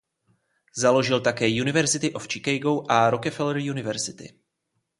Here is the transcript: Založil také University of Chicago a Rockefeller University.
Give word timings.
Založil 0.77 1.19
také 1.21 1.47
University 1.61 2.13
of 2.13 2.27
Chicago 2.31 2.83
a 2.89 3.09
Rockefeller 3.09 3.57
University. 3.57 4.33